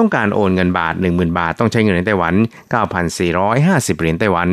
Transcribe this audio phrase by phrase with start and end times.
[0.00, 2.34] ต้องการโอนเงินบาท 10,000 บาท ต้องใช้เงินในไต้หวัน
[3.12, 4.48] 9,450 เหรียญไต้หวัน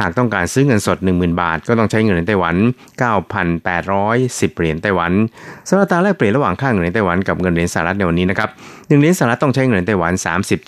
[0.00, 2.56] หากต้องการซื้อเงินสด 10,000 บาท ก็ต้องใช้เงินในไต้หวัน
[3.36, 5.12] 9,810 เหรียญไต้หวัน
[5.68, 10.12] สำหรับตาแลกเปลี่ยนระหว่างค่าเงินในไต้หวันกับเงินเหรียญสหรัฐในวันนี้นะครับ1เหรียญสหรัฐต้องใช้เงินในไต้หวัน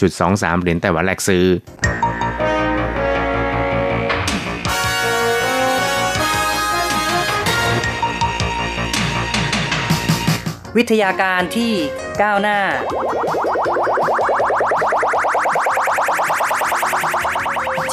[0.04, 1.44] 30.23 เหรียญไต้หวันแลกซื้อ
[10.78, 11.72] วิทยาการที่
[12.22, 12.58] ก้าวหน้า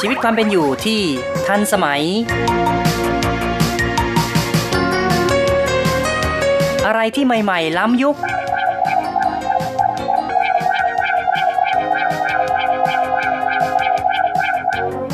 [0.00, 1.00] ชีวิตความเป็นอยู่ที่
[1.46, 2.02] ทันสมัย
[6.86, 8.16] อะไรที่ใหม่ ๆ ล้ำยุค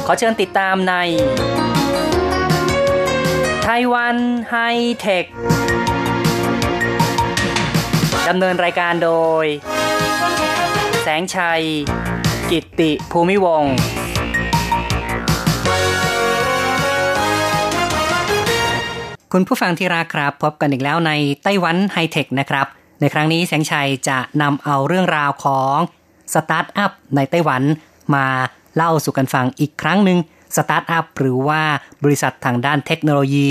[0.06, 0.94] ขอเชิญติดตามใน
[3.64, 4.16] ไต้หวัน
[4.50, 4.56] ไฮ
[5.00, 5.26] เทค
[8.28, 9.12] ดำเนินรายการโด
[9.42, 9.44] ย
[11.02, 11.62] แสงชัย
[12.50, 13.64] กิตติภูมิวงศ์
[19.32, 22.66] คุณผู้ฟังที่รักครับ พบกันอีกแล้วในไต้หวันไฮเทคนะครับ
[23.00, 25.76] ในครั้งนี้แสงชัยจะนำเอาเรื่องราวของ
[26.34, 27.62] สตาร์ทอัพในไต้หวัน
[28.14, 28.26] มา
[28.76, 30.18] เล่าสู่กันฟังอีกครั้งหนึ่ง
[30.56, 31.62] สตาร์ทอัพหรือว่า
[32.04, 33.50] บริษัททางด้านเทคโนโลยี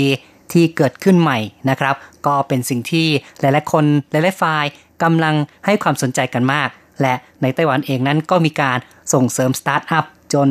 [0.52, 1.38] ที่เกิดขึ้นใหม่
[1.70, 1.94] นะครับ
[2.26, 3.06] ก็เป็นสิ่งที่
[3.40, 4.64] หลาย ๆ คนหลาย ๆ ฝ่าย
[5.02, 5.34] กำลัง
[5.66, 6.68] ให้ความสนใจกันมาก
[7.02, 8.78] และในไต้หวันเองนั้นก็มีการ
[9.12, 10.48] ส่งเสริมสตาร์ทอัพจน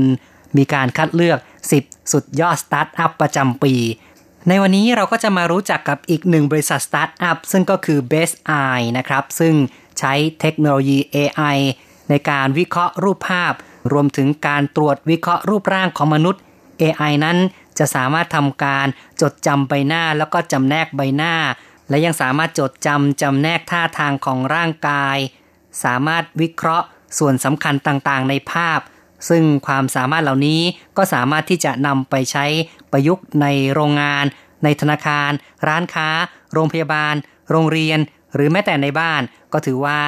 [0.57, 1.39] มีการคัดเลือก
[1.75, 3.73] 10 สุดยอดสตาร์ทอัพประจำปี
[4.47, 9.53] ในวันนี้เราก็จะมารู้จักกับอีกหนึ่งบริษัทสตาร์ทอัพซึ่งก็คือ Best Eye นะครับ ซึ่ง
[9.99, 11.57] ใช้เทคโนโลยี AI
[12.09, 13.53] ในการวิเคราะห์รูปภาพ
[13.93, 16.41] รวมถึงการตรวจวิเคราะห์รูปร่างของมนุษย์
[16.81, 17.37] AI นั้น
[17.79, 18.87] จะสามารถทำการ
[19.21, 21.35] จดจำใบหน้าแล้วก็จำแนกใบหน้า
[21.89, 25.17] และยังสามารถจดจำจำแนกท่าทางของร่างกาย
[25.83, 28.79] สามารถวิเคราะห์ส่วนสำคัญต่างๆ ในภาพ
[29.29, 30.61] ซึ่งความสามารถเหล่านี้
[30.97, 32.45] ก็สามารถที่จะนำไปใช้
[32.91, 34.25] ประยุกต์ในโรงงาน
[34.63, 35.31] ในธนาคาร
[35.67, 36.09] ร้านค้า
[36.53, 37.15] โรงพยาบาล
[37.51, 37.99] โรงเรียน
[38.35, 39.21] หรือแม้แต่ในบ้าน
[39.53, 40.01] ก็ถือว่า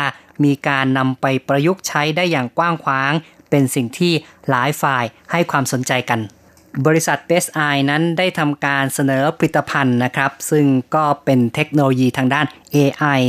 [0.44, 3.12] มีการนำไปประยุกต์ใช้ได้อย่างกว้างขวาง
[3.50, 4.14] เป็นสิ่งที่
[4.50, 6.20] หลายฝ่ายให้ความสนใจกัน
[6.86, 12.46] บริษัท Best Eye นั้นได้ทำการเสนอผลิตภัณฑ์นะครับ ซึ่งก็เป็นเทคโนโลยีทางด้าน
[12.76, 13.22] AI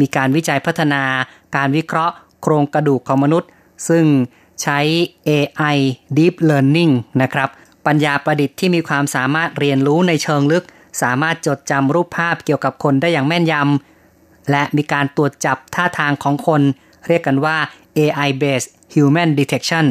[0.00, 1.02] มีการวิจัยพัฒนา
[1.56, 3.48] การวิเคราะห์ โครงกระดูกของมนุษย์
[3.88, 4.04] ซึ่ง
[4.62, 4.78] ใช้
[5.28, 5.76] AI
[6.16, 6.92] Deep Learning
[7.22, 7.48] นะครับ
[7.86, 10.64] ปัญญาประดิษฐ์ที่มีความสามารถเรียนรู้ในเชิงลึก
[11.02, 16.62] สามารถจดจำรูปภาพเกี่ยวกับคนได้อย่างแม่นยำและมีการตรวจจับท่าทางของคน
[17.06, 17.56] เรียกกันว่า
[17.98, 19.86] AI based human detection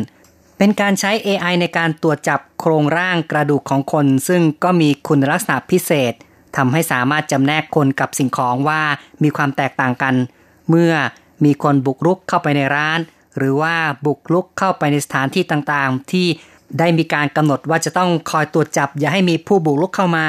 [0.58, 6.14] เป็นการใช้ AI ในการตรวจจับโครงร่างกระดูกของคน ซึ่งก็มีคุณลักษณะพิเศษ
[6.58, 8.82] ทำให้สามารถจำแนกคนกับสิ่งของว่า
[9.24, 10.16] มีความแตกต่างกัน
[10.70, 10.94] เมื่อ
[11.46, 13.00] มีคนบุกรุกเข้าไปในร้าน
[13.38, 13.76] หรือว่า
[14.06, 16.28] บุกรุกเข้าไปในสถานที่ต่างๆ ที่
[16.80, 20.28] ได้มีการกำหนดว่าจะต้องคอยตรวจจับ อย่าให้มีผู้บุกรุกเข้ามา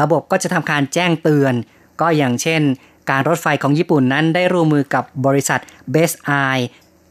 [0.00, 1.54] ระบบก็จะทำการแจ้งเตือน
[2.00, 2.62] ก็อย่างเช่น
[3.10, 5.60] การรถไฟของญี่ปุ่นนั้นได้ร่วมมือกับบริษัท
[5.94, 6.64] Best Eye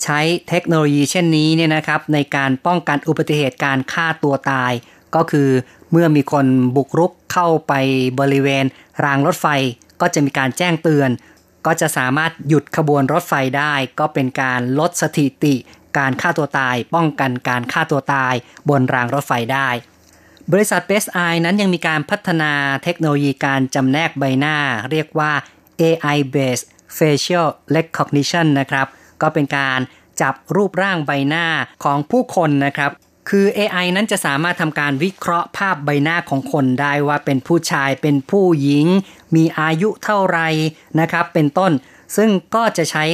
[0.04, 4.72] ใช้เทคโนโลยีเช่นนี้เนี่ยนะครับในการป้องกันอุบัติเหตุการฆ่าตัวตาย
[5.16, 5.50] ก็คือ
[5.92, 6.46] เมื่อมีคน
[6.76, 7.74] บุกรุกเข้าไป
[8.20, 8.66] บริเวณ
[9.04, 9.48] รางรถไฟ
[10.02, 11.10] ก็จะมีการแจ้งเตือน
[11.66, 15.56] ก็จะสามารถหยุดขบวนรถไฟได้ ก็เป็นการลดสถิติ
[15.98, 18.34] การฆ่าตัวตาย ป้องกันการฆ่าตัวตาย
[18.70, 19.70] บนรางรถไฟได้
[20.52, 22.52] บริษัท Best Eye นั้นยังมีการพัฒนา
[22.84, 24.56] เทคโนโลยีการจำแนกใบหน้า
[24.92, 25.32] เรียกว่า
[25.82, 26.66] AI based
[26.98, 28.88] facial recognition นะครับ
[29.22, 29.80] ก็เป็นการ
[30.22, 31.46] จับรูปร่างใบหน้า
[31.84, 32.92] ของผู้คนนะครับ
[33.30, 38.88] คือ AI นั้นจะสามารถทำการวิเคราะห์ภาพใบหน้าของคนได้ว่าเป็นผู้ชายเป็นผู้หญิง
[39.36, 40.40] มีอายุเท่าไร
[41.00, 41.72] นะครับ เป็นต้น
[42.18, 43.06] ซึ่งก็จะใช้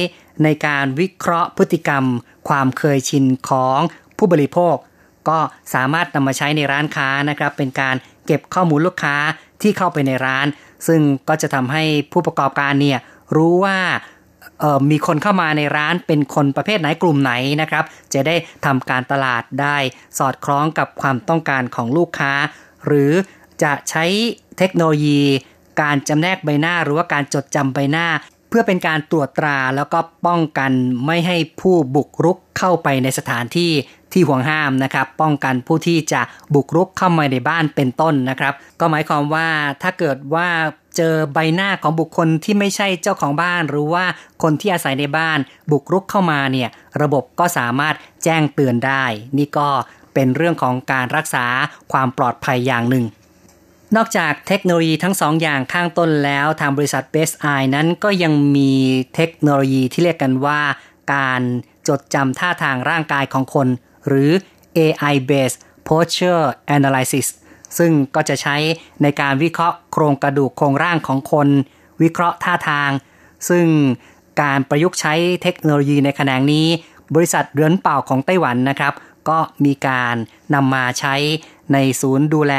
[0.44, 2.04] ในการวิเคราะห์พฤติกรรม
[2.48, 3.78] ความเคยชินของ
[4.18, 4.76] ผู้บริโภค
[5.28, 5.38] ก็
[5.74, 7.96] สามารถนำมาใช้ในร้านค้านะครับ เป็นการ
[8.26, 9.16] เก็บข้อมูลลูกค้า
[9.62, 10.46] ที่เข้าไปในร้าน
[10.86, 12.98] ซึ่งก็จะทำให้ผู้ประกอบการเนี่ย
[13.36, 13.78] รู้ว่า
[14.90, 17.84] มีคนเข้ามาในร้านเป็นคนประเภทไหนกลุ่มไหนนะครับ
[18.14, 19.76] จะได้ทำการตลาดได้
[20.18, 22.32] สอดคล้องกับความต้องการของลูกค้า
[22.86, 23.12] หรือ
[23.62, 24.04] จะใช้
[24.58, 25.22] เทคโนโลยี
[25.82, 28.06] การจำแนกใบหน้าหรือว่าการจดจำใบหน้า
[28.48, 30.72] เพื่อเป็นการตรวจตราแล้วก็ป้องกัน
[31.06, 33.72] ไม่ให้ผู้บุกรุกเข้าไปในสถานที่
[34.12, 36.20] ที่ห่วงห้ามนะครับ ป้องกันผู้ที่จะ
[36.54, 39.48] บุกรุกเข้ามาในบ้านเป็นต้นนะครับ ก็หมายความว่า
[39.82, 40.48] ถ้าเกิดว่า
[40.96, 44.04] เจอใบหน้าของบุคคลที่ไม่ใช่เจ้าของบ้าน หรือว่า
[44.42, 45.38] คนที่อาศัยในบ้าน
[45.70, 46.68] บุกรุกเข้ามาเนี่ย
[47.02, 47.94] ระบบก็สามารถ
[48.24, 49.04] แจ้งเตือนได้
[49.38, 49.68] นี่ก็
[50.14, 51.46] เป็นเรื่องของการรักษา
[51.92, 53.04] ความปลอดภัยอย่างหนึ่ง
[53.96, 58.72] นอกจากเทคโนโลยีทั้งสองอย่างข้างต้นแล้วทางบริษัท Best Eye นั้นก็ยังมี
[59.14, 60.60] เทคโนโลยีที่เรียกกันว่า
[61.14, 61.42] การ
[61.88, 63.68] จดจำท่าทางร่างกายของคน
[64.08, 64.30] หรือ
[64.76, 65.58] AI based
[65.88, 66.44] posture
[66.76, 67.26] analysis
[67.78, 68.56] ซึ่งก็จะใช้
[69.02, 71.48] ในการวิเคราะห์โครงกระดูกโครงร่างของคน
[72.02, 72.90] วิเคราะห์ท่าทาง
[73.48, 73.66] ซึ่ง
[74.42, 76.66] การประยุกต์ใช้เทคโนโลยีในแขนงนี้
[77.14, 78.94] บริษัทเรือนเป่าของไต้หวันนะครับ
[79.28, 80.14] ก็มีการ
[80.54, 81.14] นำมาใช้
[81.72, 82.54] ในศูนย์ดูแล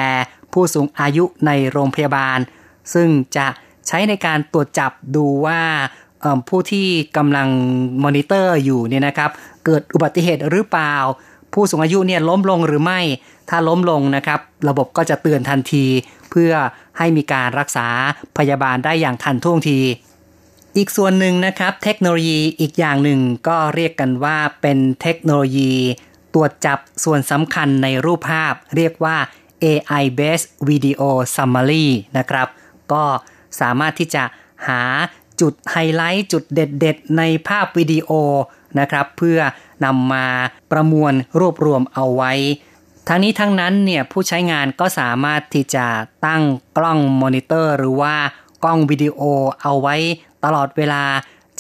[0.54, 2.39] ผู้สูงอายุในโรงพยาบาล
[2.94, 3.07] ซึ่ง
[3.38, 3.48] จะ
[3.88, 5.62] ใช้ในการตรวจจับดูว่า
[6.50, 6.88] ผู้ที่
[7.18, 7.50] กำลัง
[8.03, 9.31] มอนิเตอร์อยู่เนี่ยนะครับ
[9.65, 10.95] เกิดอุบัติเหตุหรือเปล่า
[11.54, 13.02] ผู้สูงอายุเนี่ยล้มลงหรือไม่
[13.50, 14.40] ถ้าล้มลงนะครับ
[14.70, 15.86] ระบบก็จะเตือนทันที
[16.30, 16.52] เพื่อ
[16.98, 17.88] ให้มีการรักษา
[18.38, 19.80] พยาบาลได้อย่างทันท่วงที
[20.78, 25.74] อีกส่วนหนึ่งนะครับ เทคโนโลยีอีกอย่างหนึ่งก็เรียกกันว่าเป็นเทคโนโลยี
[26.34, 29.18] ตรวจจับส่วนสำคัญในรูปภาพ เรียกว่า
[29.64, 31.02] AI based video
[31.36, 32.48] summary นะครับ
[32.94, 33.04] ก็
[33.62, 34.24] สามารถที่จะ
[34.68, 34.82] หา
[35.42, 38.10] จุดไฮไลท์จุดเด็ด ๆ ในภาพวิดีโอ
[38.80, 39.40] นะครับ เพื่อ
[39.86, 40.25] นำมา
[40.72, 42.34] ประมวลรวบรวมเอาไว้
[43.08, 45.86] ทั้งนี้ทั้งนั้นเนี่ยผู้ใช้งานก็สามารถที่จะ
[46.25, 46.42] ตั้ง
[46.78, 48.16] กล้องมอนิเตอร์หรือว่า
[48.64, 49.19] กล้องวิดีโอ
[49.62, 49.96] เอาไว้
[50.46, 51.04] ตลอดเวลา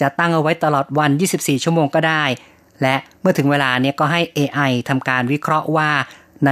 [0.01, 2.23] จะตั้งเอาไว้ตลอดวัน 24 ชั่วโมงก็ได้
[2.81, 5.91] และเมื่อถึงเวลาเนี่ยก็ให้ AI ทำการวิเคราะห์ว่า
[6.45, 6.51] ใน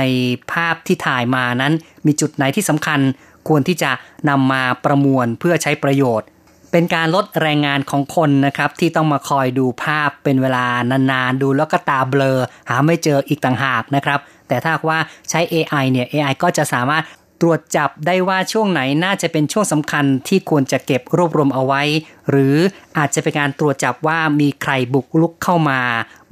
[0.51, 1.74] ภาพที่ถ่ายมานั้น
[2.06, 3.00] มีจุดไหนที่สำคัญ
[3.48, 3.92] ควรที่จะ
[4.30, 6.28] นำมาประมวลเพื่อใช้ประโยชน์
[6.77, 12.39] เป็นการลดแรงงานของคนนะครับที่ต้องมาคอยดูภาพเป็นเวลานานๆ ดูแล้วก็ตาเบลอ
[12.69, 15.00] หาไม่เจออีกต่างหากนะครับ แต่ถ้าว่า
[15.30, 17.04] ใช้ AI เนี่ย AI ก็จะสามารถ
[17.42, 21.81] ตรวจจับได้ว่าช่วงไหนน่าจะเป็นช่วงสำคัญที่ควรจะเก็บรวบรวมเอาไว้
[22.30, 22.56] หรือ
[22.98, 25.81] อาจจะเป็นการตรวจจับว่ามีใครบุกลุกเข้ามา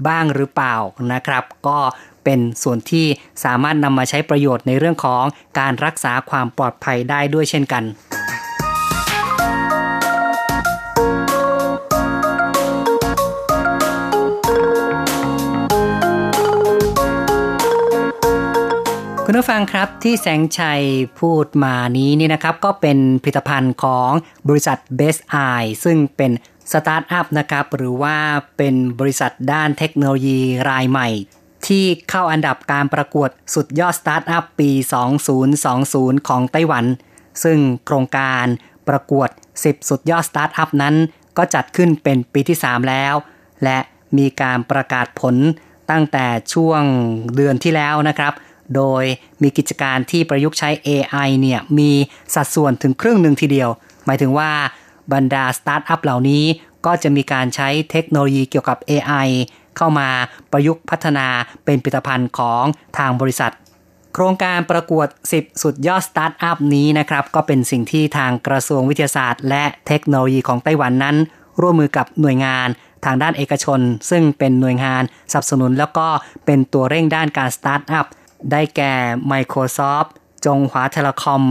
[0.07, 0.75] บ้างหรือเปล่า
[1.13, 1.79] นะครับ ก็
[2.23, 3.05] เป็นส่วนที่
[3.43, 5.23] สามารถนำมาใช้ประโยชน์ในเรื่องของ
[5.59, 7.85] การรักษาความปลอดภัยได้ด้วยเช่นกัน
[19.27, 20.83] คุณผู้ฟังครับที่แสงชัย
[21.19, 24.09] พูดมานี้นี่นะครับก็เป็นผลิตภัณฑ์ของ
[24.47, 26.31] บริษัท Best Eye ซึ่งเป็น
[26.71, 28.17] สตาร์ทอัพนะครับหรือว่า
[28.57, 30.39] เป็นบริษัทด้านเทคโนโลยี
[30.69, 31.09] รายใหม่
[31.67, 34.71] ที่เข้าอันดับการประกวดสุดยอดสตาร์ทอัพปี
[35.49, 36.85] 2020 ของไต้หวัน
[37.43, 38.45] ซึ่งโครงการ
[38.87, 39.29] ประกวด
[39.59, 40.95] 10 สุดยอดสตาร์ทอัพนั้น
[41.37, 43.13] ก็จัดขึ้นเป็นปีที่ 3 แล้ว
[43.63, 43.77] และ
[44.17, 45.35] มีการประกาศผล
[45.91, 46.81] ตั้งแต่ช่วง
[47.35, 48.33] เดือนที่แล้วนะครับ
[48.75, 49.03] โดย
[49.41, 51.91] มีกิจการที่ประยุกต์ใช้ AI เนี่ยมี
[52.35, 53.69] สัดส่วนถึงครึ่งหนึ่งทีเดียว
[54.05, 54.51] หมายถึงว่า
[55.13, 56.43] บรรดาสตาร์ทอัพเหล่านี้
[56.85, 59.27] ก็จะมีการใช้เทคโนโลยีเกี่ยวกับ AI
[59.77, 60.09] เข้ามา
[60.51, 61.27] ประยุกต์พัฒนา
[61.65, 62.63] เป็นผลิตภัณฑ์ของ
[62.97, 63.51] ทางบริษัท
[64.13, 71.15] โครงการประกวด 10 สุดยอดสตาร์ทอัพนี้นะครับ ก็เป็นสิ่งที่ทางกระทรวงวิทยาศาสตร์ และเทคโนโลยีของไต้หวันนั้น
[71.61, 72.67] ร่วมมือกับหน่วยงาน
[73.05, 76.07] ทางด้านเอกชน ซึ่งเป็นหน่วยงานสนับสนุนแล้วก็
[76.45, 78.05] เป็นตัวเร่งด้านการสตาร์ทอัพ
[78.51, 78.93] ได้แก่
[79.31, 80.09] Microsoft
[80.45, 81.43] จงหวา Telecom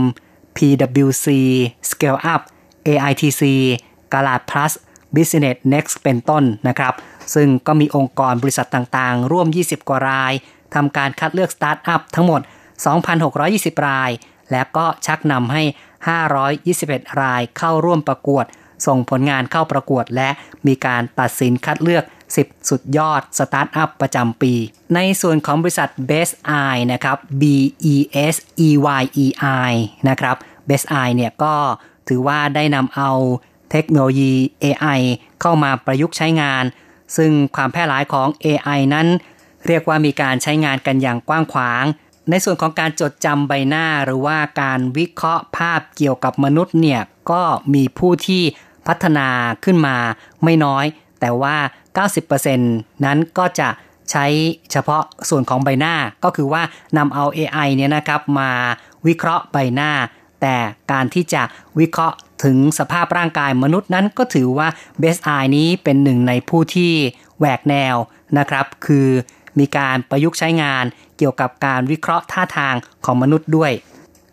[0.55, 1.27] PWC
[1.89, 2.41] Scale Up
[2.87, 3.43] AITC
[4.13, 4.71] Garage Plus
[5.15, 6.93] Business Next เป็นต้นนะครับ
[7.33, 10.33] ซึ่งก็มีองค์กรบริษัทต่างๆ ร่วม 20 กว่าราย
[10.73, 12.41] ทำการคัดเลือกสตาร์ทอัพทั้งหมด
[13.13, 14.11] 2,620 ราย
[14.51, 15.63] และก็ชักนำให้
[16.41, 18.45] 521 รายเข้าร่วมประกวด
[18.85, 20.29] ส่งผลงานเข้าประกวดและ
[20.67, 22.03] มีการตัดสินคัดเลือก
[22.41, 24.53] 10 สุดยอดสตาร์ทอัพประจำปี
[24.95, 27.43] ในส่วนของบริษัท Best Eye นะครับ B
[27.93, 27.95] E
[28.33, 28.35] S
[28.67, 28.69] E
[29.01, 29.27] Y E
[29.69, 29.73] I
[30.09, 30.35] นะครับ
[30.69, 31.55] Best Eye เนี่ยก็
[32.07, 33.11] ถือว่าได้นำเอา
[33.71, 34.99] เทคโนโลยี AI
[35.41, 36.63] เข้ามาประยุกต์ใช้งาน
[37.17, 39.07] ซึ่งความแพร่หลายของ AI นั้น
[39.67, 41.85] เรียกว่ามีการใช้งานกันอย่างกว้างขวาง
[42.29, 47.41] ในส่วนของการจดจำใบหน้าหรือว่าการวิเคราะห์ภาพเกี่ยวกับมนุษย์เนี่ยก็
[47.73, 48.43] มีผู้ที่
[48.87, 49.27] พัฒนา
[49.63, 49.97] ขึ้นมา
[50.43, 50.85] ไม่น้อย
[51.23, 51.55] แต่ว่า
[52.35, 52.57] 90%
[53.05, 53.69] นั้นก็จะ
[54.11, 54.25] ใช้
[54.71, 56.63] เฉพาะส่วนของใบหน้าก็คือว่า
[56.97, 58.51] นำเอา AI เนี่ยนะครับมา
[59.07, 59.91] วิเคราะห์ใบหน้า
[60.41, 60.55] แต่
[60.91, 61.43] การที่จะ
[61.79, 64.67] วิเคราะห์ถึงสภาพร่างกายมนุษย์นั้นก็ถือว่า
[65.01, 66.91] Best Eye นี้เป็นหนึ่งในผู้ที่
[67.39, 67.95] แหวกแนว
[68.37, 69.07] นะครับ คือ
[69.59, 70.83] มีการประยุกต์ใช้งาน
[71.17, 72.75] เกี่ยวกับการวิเคราะห์ท่าทาง
[73.05, 73.71] ของมนุษย์ด้วย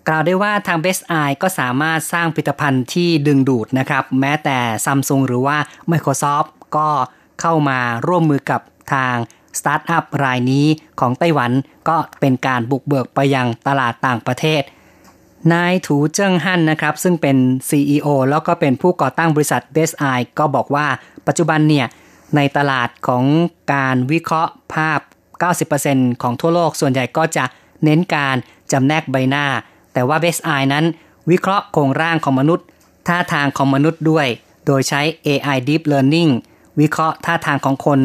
[0.09, 5.57] กล่าวได้ว่าทาง Best Eye ก็สามารถสร้างผลิตภัณฑ์ที่ดึงดูดนะครับ แม้แต่ Samsung หรือว่า
[5.93, 6.89] Microsoft ก็
[7.41, 8.61] เข้ามาร่วมมือกับ
[8.93, 9.17] ทาง
[9.59, 10.67] สตาร์ทอัพรายนี้
[11.01, 11.53] ของไต้หวัน
[11.89, 14.63] ก็เป็นการบุกเบิกไปยังตลาดต่างประเทศ
[15.53, 17.37] นายถูเจิ้งฮั่นนะครับ ซึ่งเป็น
[17.69, 20.87] CEO แล้วก็เป็นผู้ก่อตั้งบริษัท Best Eye ก็บอกว่า
[21.27, 21.87] ปัจจุบันเนี่ย
[22.37, 23.25] ในตลาดของ
[23.73, 25.01] การวิเคราะห์ภาพ
[25.61, 27.45] 90%ของทั่วโลกส่วนใหญ่ก็จะ
[27.85, 28.37] เน้นการ
[28.73, 29.47] จำแนกใบหน้า
[29.93, 30.85] แต่ว่า Best Eye นั้น
[31.31, 32.67] วิเคราะห์โครงร่างของมนุษย์
[33.09, 34.27] ท่าทางของมนุษย์ด้วย
[34.67, 36.31] โดยใช้ AI Deep Learning
[36.81, 38.01] วิเคราะห์ท่าทางของคน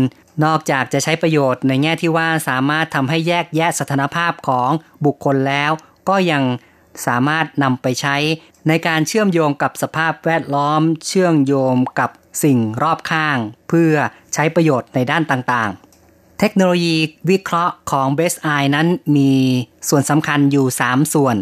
[0.45, 4.69] นอกจากจะใช้ประโยชน์ในแง่ที่ว่าสามารถทำให้แยกแยะสถานภาพของ
[5.05, 5.71] บุคคลแล้ว
[6.09, 6.43] ก็ยัง
[7.07, 8.15] สามารถนำไปใช้
[8.67, 12.09] ในการเชื่อมโยงกับสภาพแวดล้อม เชื่อมโยงกับ
[12.43, 13.37] สิ่งรอบข้าง
[13.69, 13.93] เพื่อ
[14.33, 16.95] ใช้ประโยชน์ในด้านต่างๆ เทคโนโลยี
[17.29, 19.31] วิเคราะห์ของ Best Eye นั้นมี
[19.89, 21.35] ส่วนสำคัญอยู่ 3 ส่วน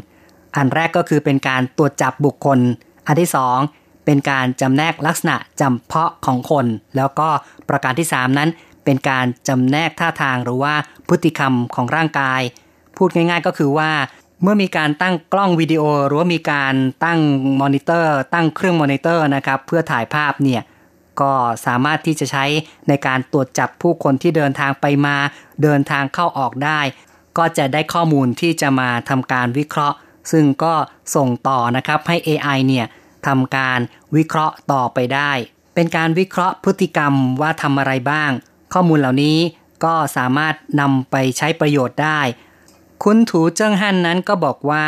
[0.56, 2.60] อันแรกก็คือเป็นการตรวจจับบุคคล
[3.08, 3.30] อันที่
[3.62, 6.66] 2 เป็นการจำแนกลักษณะจำเพาะของคน
[6.98, 7.30] แล้วก็
[7.70, 8.50] ประการที่ 3 นั้น
[8.86, 10.74] เป็นการจำแนกท่าทางหรือว่า
[11.10, 12.42] พฤติกรรมของร่างกาย
[12.98, 13.92] พูดง่ายๆก็คือว่า
[14.42, 17.20] เมื่อมีการตั้งกล้องวิดีโอ หรือว่ามีการตั้ง
[17.62, 20.62] มอนิเตอร์ ตั้งเครื่องมอนิเตอร์นะครับเพื่อถ่ายภาพเนี่ย
[21.22, 21.34] ก็
[21.66, 22.46] สามารถที่จะใช้
[22.88, 25.16] ในการตรวจจับผู้คนที่เดินทางไปมา
[25.64, 26.80] เดินทางเข้าออกได้
[27.38, 29.98] ก็จะได้ข้อมูลที่จะมาทำการวิเคราะห์
[30.32, 30.74] ซึ่งก็
[31.16, 32.86] ส่งต่อนะครับให้ AI เนี่ย
[33.28, 33.80] ทำการ
[34.16, 35.32] วิเคราะห์ต่อไปได้
[35.76, 38.32] เป็นการวิเคราะห์พฤติกรรมว่าทำอะไรบ้าง
[38.74, 39.38] ข้อมูลเหล่านี้
[39.86, 42.20] ก็สามารถนำไปใช้ประโยชน์ได้
[43.04, 44.86] คุณถูเจิ้งฮั่นนั้นก็บอกว่า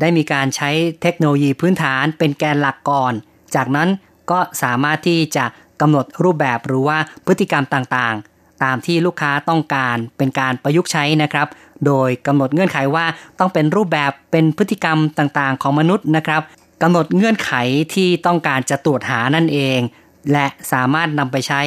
[0.00, 0.70] ได้มีการใช้
[1.02, 3.12] เทคโนโลยีพื้นฐานเป็นแกนหลักก่อน
[3.54, 3.88] จากนั้น
[4.30, 5.44] ก็สามารถที่จะ
[5.80, 11.46] กำหนดรูปแบบหรือว่าพฤติกรรมต่างๆ ตามที่ลูกค้าต้องการเป็นการประยุกต์ใช้นะครับ
[11.86, 13.06] โดยกำหนดเงื่อนไขว่า
[13.38, 16.42] ต้องเป็นรูปแบบเป็นพฤติกรรมต่างๆ ของมนุษย์นะครับ
[16.82, 17.52] กำหนดเงื่อนไข
[17.94, 19.78] ที่ต้องการจะตรวจหานั่นเอง
[20.32, 21.62] และสามารถนำไปใช้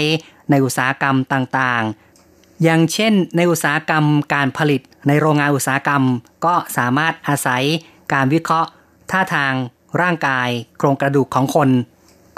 [0.50, 6.04] ในอุตสาหกรรมต่างๆ อย่างเช่น ในอุตสาหกรรมการผลิตในโรงงานอุตสาหกรรม
[6.46, 7.64] ก็สามารถอาศัย
[8.14, 8.70] การวิเคราะห์
[9.12, 9.54] ท่าทาง
[10.02, 11.70] ร่างกาย โครงกระดูกของคน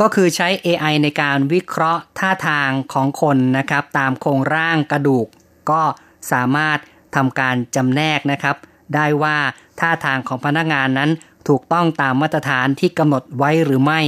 [0.01, 5.27] ก็คือใช้ AI ในการวิเคราะห์ท่าทางของคนนะครับ ตามโครงร่างกระดูก
[5.71, 5.81] ก็
[6.31, 6.77] สามารถ
[7.15, 8.55] ทำการจำแนกนะครับ
[8.95, 9.37] ได้ว่า
[9.79, 11.11] ท่าทางของพนักงานนั้น
[11.47, 14.01] ถูกต้องตามมาตรฐานที่กำหนดไว้หรือไม่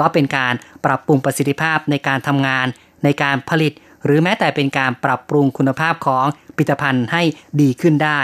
[0.00, 2.66] ก็เป็นการปรับปรุงประสิทธิภาพในการทำงาน
[3.04, 3.72] ในการผลิต
[4.04, 7.22] หรือแม้แต่เป็นการปรับปรุงคุณภาพของผลิตภัณฑ์ให้
[7.60, 8.20] ดีขึ้นได้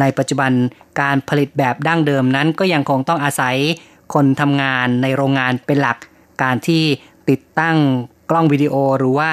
[0.00, 0.52] ในปัจจุบัน
[1.00, 3.56] การผลิตแบบดั้งเดิมนั้นก็ยังคงต้องอาศัย
[4.14, 5.98] คนทำงานในโรงงานเป็นหลัก
[6.42, 6.82] การที่
[7.30, 7.76] ติดตั้ง
[8.30, 9.32] กล้องวิดีโอหรือว่า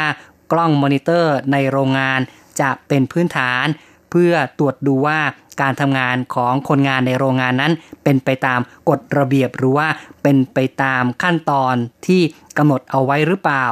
[0.52, 2.20] กล้องมอนิเตอร์ในโรงงาน
[2.62, 3.66] จะเป็นพื้นฐาน
[4.10, 5.20] เพื่อตรวจดูว่า
[5.62, 7.74] การทำงานของคนงานในโรงงานนั้น
[8.04, 9.88] เป็นไปตามกฎระเบียบหรือว่า
[10.24, 11.76] เป็นไปตามขั้นตอน
[12.08, 12.22] ที่
[12.58, 13.66] กำหนดเอาไว้หรือเปล่า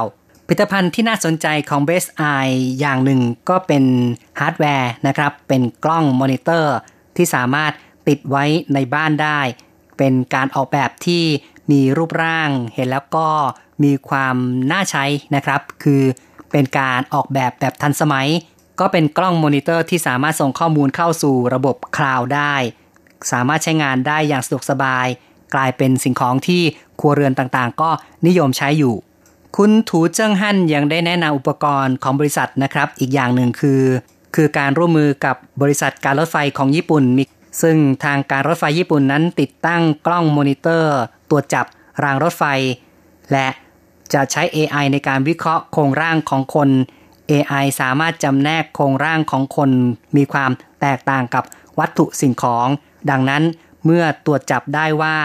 [0.46, 3.84] ผลิตภัณฑ์ที่น่าสนใจของ Best Eye อย่างหนึ่งก็เป็น
[4.40, 6.74] ฮาร์ดแวร์นะครับ เป็นกล้องมอนิเตอร์
[7.16, 7.72] ที่สามารถ
[8.08, 9.40] ติดไว้ในบ้านได้
[9.98, 11.24] เป็นการออกแบบที่
[11.70, 13.26] มีรูปร่างเห็นแล้วก็
[13.84, 14.36] มีความ
[14.72, 15.04] น่าใช้
[15.34, 16.02] นะครับ คือ
[16.52, 18.28] เป็นการออกแบบแบบทันสมัย
[18.80, 22.54] ก็เป็นกล้องมอนิเตอร์ที่สามารถส่งข้อมูลเข้าสู่ระบบคลาวด์ได้
[23.32, 25.06] สามารถใช้งานได้อย่างสะดวกสบาย
[25.54, 26.62] กลายเป็นสิ่งของที่
[27.00, 27.90] ครัวเรือนต่างๆ ก็
[28.26, 28.94] นิยมใช้อยู่
[29.56, 33.82] คุณถูเจิ้งฮั่นยังได้แนะนำอุปกรณ์ของบริษัทนะครับ อีกอย่างหนึ่งคือ
[34.34, 37.24] คือการร่วมมือกับบริษัทการรถไฟของญี่ปุ่นมี
[37.62, 40.98] ซึ่งทางการรถไฟญี่ปุ่นนั้นติดตั้งกล้องมอนิเตอร์
[41.30, 41.64] ตรวจจับ
[42.02, 42.44] รางรถไฟ
[43.32, 43.48] และ
[44.12, 46.68] จะใช้ AI ในการวิเคราะห์โครงร่างของคน
[47.30, 49.70] AI สามารถจำแนกโครงร่างของคน
[50.16, 51.44] มีความแตกต่างกับ
[51.78, 52.68] วัตถุสิ่งของ
[53.10, 53.42] ดังนั้น
[53.84, 55.16] เมื่อตรวจจับได้ว่า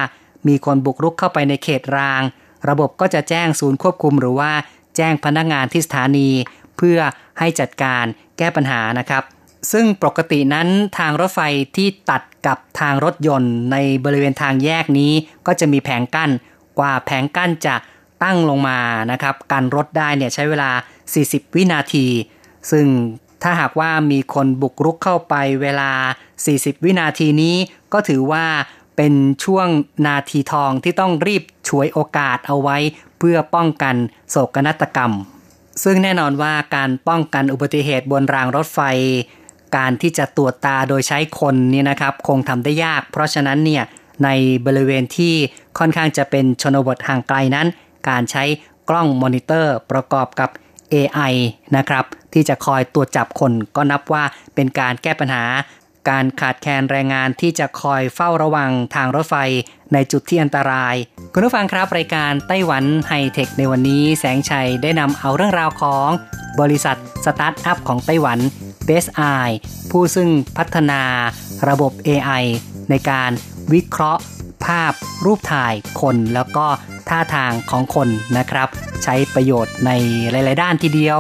[0.48, 2.22] มีคนบุกรุกเข้าไปในเขตราง
[2.69, 4.51] ระบบก็จะแจ้งศูนย์ควบคุมหรือว่า
[4.98, 6.29] แจ้งพนักงานที่สถานี
[6.77, 7.00] เพื่อ
[7.39, 8.03] ให้จัดการ
[8.38, 9.24] แก้ปัญหานะครับ
[9.72, 10.67] ซึ่งปกตินั้น
[10.98, 11.41] ทางรถไฟ
[11.75, 15.12] ที่ตัดกับทางรถยนต์ในบริเวณทางแยกนี้
[15.48, 16.31] ก็จะมีแผงกั้น
[16.79, 17.75] กว่าแผงกั้นจะ
[18.24, 18.79] ตั้งลงมา
[19.12, 20.72] นะครับกันรถได้เนี่ยใช้เวลา
[21.12, 22.07] 40 วินาที
[22.72, 22.86] ซึ่ง
[23.43, 25.91] ถ้าหากว่ามีคนบุกรุกเข้าไปเวลา
[26.38, 27.55] 40 วินาทีนี้
[27.93, 28.45] ก็ถือว่า
[28.98, 29.67] เป็นช่วง
[30.07, 32.77] นาทีทองที่ต้องรีบฉวยโอกาสเอาไว้
[33.17, 33.95] เพื่อป้องกัน
[34.29, 35.13] โศกนาฏกรรม
[35.83, 38.79] ซึ่งแน่นอนว่าการป้องกันอุบัติเหตุบนรางรถไฟ
[39.77, 43.83] การที่จะตรวจตาโดยใช้คนนี่นะครับคงทำได้ยาก เพราะฉะนั้นเนี่ย
[44.24, 44.29] ใน
[44.65, 45.33] บริเวณที่
[45.79, 47.67] ค่อนข้างจะเป็นชนบทห่างไกลนั้น
[48.10, 48.43] การใช้
[48.89, 50.50] กล้องมอนิเตอร์ประกอบกับ
[50.93, 51.33] AI
[51.75, 54.23] นะครับที่จะคอยตรวจจับคนก็นับว่า
[54.55, 55.45] เป็นการแก้ปัญหา
[56.09, 59.35] การขาดแคลนแรงงานที่จะคอยเฝ้าระวังทางรถไฟ
[59.93, 60.95] ในจุดที่อันตราย
[61.33, 66.09] คุณผู้ฟังครับรายการไต้หวันไฮเทคในวันนี้แสงชัยได้นำเอาเรื่องราวของ
[66.62, 68.39] บริษัทสตาร์ทอัพของไต้หวัน
[68.88, 69.55] Best Eye
[69.91, 71.01] ผู้ซึ่งพัฒนา
[71.69, 72.43] ระบบ AI
[72.89, 73.31] ในการ
[73.73, 74.21] วิเคราะห์
[74.65, 74.91] ภาพ
[75.25, 76.65] รูปถ่ายคนแล้วก็
[77.10, 78.67] ท่าทางของคนนะครับ
[79.03, 79.91] ใช้ประโยชน์ใน
[80.32, 81.17] หลาย ๆ ด้านทีเดียว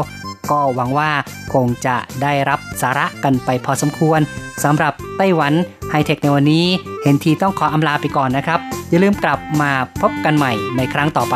[0.51, 1.11] ก็หวังว่า
[1.53, 4.19] คงจะได้รับสาระกันไปพอสมควร
[4.63, 5.53] สำหรับไต้หวัน
[5.89, 6.65] ไฮเทคในวันนี้
[7.03, 8.59] เห็นทีต้องขออำลาไปก่อนนะครับ
[8.89, 9.71] อย่าลืมกลับมา
[10.01, 11.35] พบกันใหม่ในครั้งต่อไป